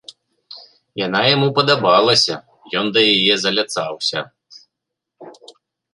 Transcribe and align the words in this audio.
Яна 1.05 1.19
яму 1.35 1.47
падабалася, 1.59 2.35
ён 2.81 2.85
да 2.97 3.07
яе 3.13 3.35
заляцаўся. 3.45 4.19